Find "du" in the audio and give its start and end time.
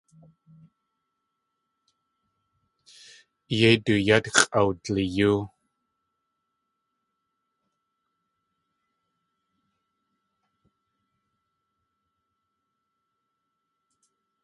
3.85-3.93